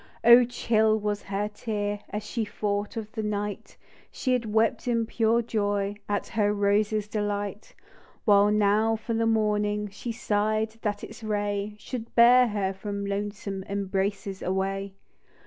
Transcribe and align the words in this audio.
Oh! 0.23 0.45
chill 0.45 0.99
was 0.99 1.21
her 1.21 1.47
tear, 1.47 1.99
As 2.09 2.23
she 2.23 2.43
thought 2.43 2.97
of 2.97 3.11
the 3.11 3.21
night 3.21 3.77
She 4.11 4.33
had 4.33 4.51
wept 4.51 4.87
in 4.87 5.05
pure 5.05 5.43
joy 5.43 5.93
At 6.09 6.29
her 6.29 6.51
rose's 6.51 7.07
delight; 7.07 7.75
While 8.25 8.49
now 8.49 8.95
for 8.95 9.13
the 9.13 9.27
morning 9.27 9.89
She 9.91 10.11
sigh'd;— 10.11 10.79
that 10.81 11.03
its 11.03 11.23
ray 11.23 11.75
Should 11.77 12.15
bear 12.15 12.47
her 12.47 12.73
from 12.73 13.05
loathsome 13.05 13.63
Embraces 13.69 14.41
awav. 14.41 14.91